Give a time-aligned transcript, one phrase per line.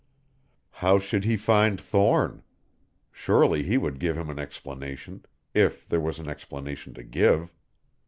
[0.71, 2.41] How should he find Thorne?
[3.11, 7.53] Surely he would give him an explanation if there was an explanation to give.